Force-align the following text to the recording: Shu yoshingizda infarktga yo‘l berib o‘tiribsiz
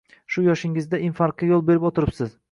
Shu 0.35 0.43
yoshingizda 0.45 0.99
infarktga 1.09 1.49
yo‘l 1.51 1.63
berib 1.67 1.85
o‘tiribsiz 1.91 2.33